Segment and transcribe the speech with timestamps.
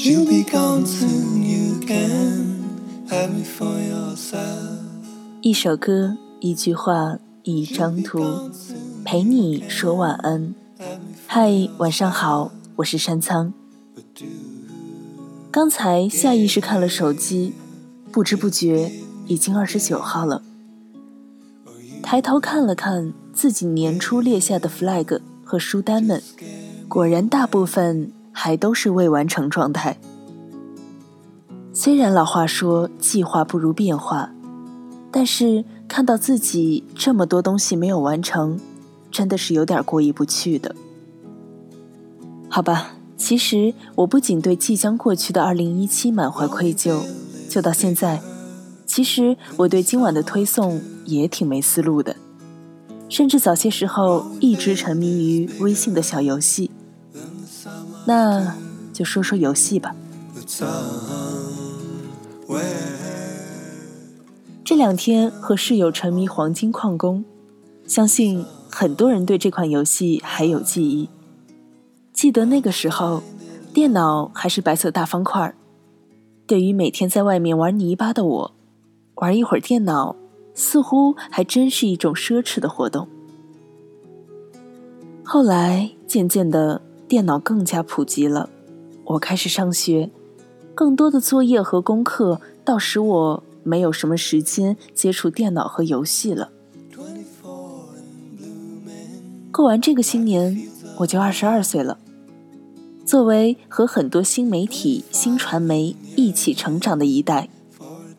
[0.00, 4.78] You'll be gone soon, you can have me for yourself.
[5.40, 8.48] 一首歌，一句话，一张图，
[9.04, 10.54] 陪你说晚安。
[11.26, 13.52] 嗨，晚上好，我是山仓。
[15.50, 17.54] 刚才下意识看了手机，
[18.12, 18.92] 不知不觉
[19.26, 20.42] 已经二十九号了。
[22.04, 26.22] 抬头看了看自己年初列下的 flag 和书单们，
[26.86, 29.98] 果然大部分还都是未完成状态。
[31.72, 34.30] 虽然老话说计划不如变化，
[35.10, 38.60] 但是看到自己这么多东西没有完成，
[39.10, 40.76] 真的是有点过意不去的。
[42.48, 47.00] 好吧，其实我不仅对即将过去的2017满怀愧疚，
[47.50, 48.22] 就到现在，
[48.86, 52.14] 其实我对今晚的推送也挺没思路的，
[53.08, 56.70] 甚至早些时候一直沉迷于微信的小游戏。
[58.08, 58.54] 那
[58.90, 59.94] 就说说游戏吧。
[64.64, 67.22] 这两天和室友沉迷黄金矿工，
[67.86, 71.10] 相信很多人对这款游戏还有记忆。
[72.14, 73.22] 记得那个时候，
[73.74, 75.54] 电脑还是白色大方块儿。
[76.46, 78.54] 对于每天在外面玩泥巴的我，
[79.16, 80.16] 玩一会儿电脑，
[80.54, 83.06] 似乎还真是一种奢侈的活动。
[85.22, 88.50] 后来渐渐的，电脑更加普及了，
[89.04, 90.10] 我开始上学，
[90.74, 96.50] 更多的作业和功课，倒使我没有什么时间接触电脑和游戏了。
[99.50, 101.98] 过完这个新年，我就二十二岁了。
[103.06, 107.48] 作为和很多新媒体、新传媒一起成长的一代，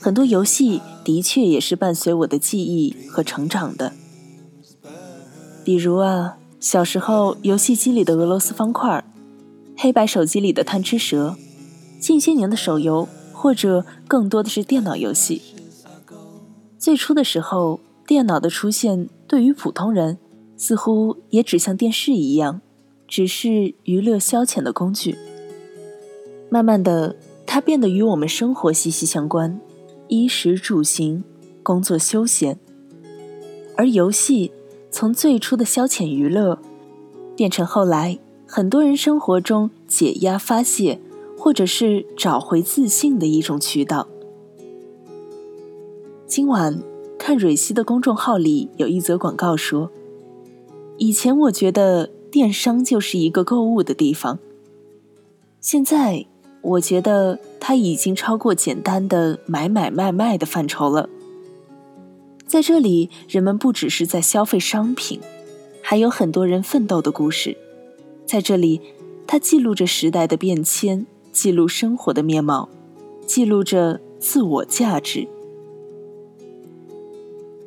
[0.00, 3.92] 很多游戏的确也是伴随我的记忆和成长的。
[5.62, 9.02] 比如啊，小时候游戏机里的俄罗斯方块，
[9.78, 11.34] 黑白手机里的贪吃蛇，
[11.98, 15.40] 近些年的手游，或者更多的是电脑游戏。
[16.78, 20.18] 最初的时候，电脑的出现对于普通人，
[20.58, 22.60] 似乎也只像电视一样。
[23.08, 25.18] 只是娱乐消遣的工具。
[26.48, 29.60] 慢慢的，它变得与我们生活息息相关，
[30.06, 31.24] 衣食住行、
[31.60, 32.56] 工作休闲。
[33.76, 34.52] 而游戏
[34.90, 36.58] 从最初的消遣娱乐，
[37.36, 41.00] 变成后来很多人生活中解压发泄，
[41.38, 44.08] 或者是找回自信的一种渠道。
[46.26, 46.82] 今晚
[47.18, 49.90] 看蕊希的公众号里有一则广告说
[50.98, 54.38] ：“以前我觉得。”电商就是一个购物的地方。
[55.60, 56.26] 现在，
[56.62, 61.08] 我觉得它已经超过简单的买买卖卖的范畴了。
[62.50, 65.20] 在这里，人们不只是在消费商品，
[65.80, 67.56] 还有很多人奋斗的故事。
[68.26, 68.80] 在这里，
[69.24, 72.68] 它记录着时代的变迁，记录生活的面貌，
[73.24, 75.28] 记录着自我价值。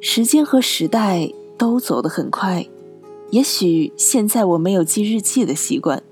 [0.00, 2.66] 时间和时代都走得很快。
[3.30, 6.02] 也许现在我没有记日记的习惯，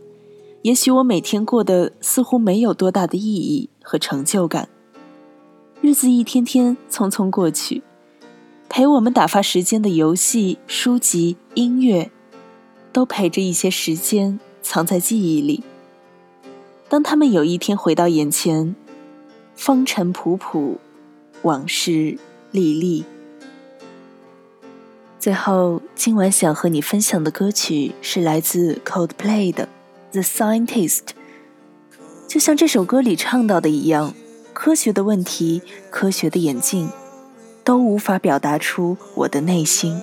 [0.63, 4.69] 也许我每天过得似乎没有多大的意义和成就感。
[5.81, 7.83] 日子一天天匆匆过去，
[8.75, 12.11] 陪我们打发时间的游戏、书籍、音乐，
[12.91, 15.63] 都陪着一些时间藏在记忆里。
[16.89, 18.75] 当他们有一天回到眼前，
[19.55, 20.77] 风尘仆仆，
[21.43, 22.17] 往事
[22.51, 23.05] 历历。
[25.21, 29.69] 最后，今晚想和你分享的歌曲是来自 Coldplay 的
[30.13, 31.01] 《The Scientist》。
[32.27, 34.15] 就像这首歌里唱到的一样，
[34.55, 35.61] 科学的问题、
[35.91, 36.89] 科学的眼镜，
[37.65, 40.01] 都无法表达出我的内心。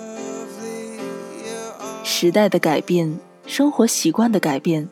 [2.02, 4.88] 时代的改变，生活习惯的改变，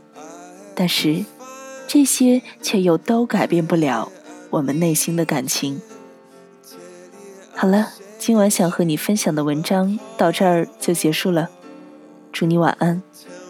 [0.74, 1.24] 但是，
[1.86, 4.12] 这些却又都改变不了
[4.50, 5.80] 我们内心的感情。
[7.54, 7.88] 好了，
[8.18, 11.50] 今晚想和你分享的文章到这儿就结束了。
[12.32, 13.02] 祝你晚安，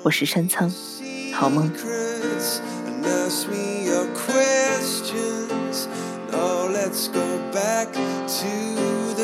[0.05, 0.73] 我是山仓，
[1.33, 1.71] 好梦。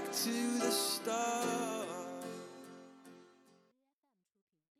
[0.00, 1.59] back to the start.